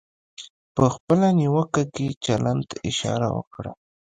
په 0.75 0.83
خپله 0.95 1.27
نیوکه 1.39 1.83
کې 1.93 2.07
چلند 2.25 2.61
ته 2.69 2.75
اشاره 2.89 3.27
وکړئ. 3.37 3.71